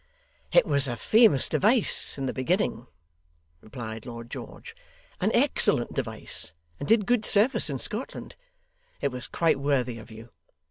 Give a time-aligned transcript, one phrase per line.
[0.51, 2.87] 'It was a famous device in the beginning,'
[3.61, 4.75] replied Lord George;
[5.19, 8.35] 'an excellent device, and did good service in Scotland.
[8.99, 10.29] It was quite worthy of you.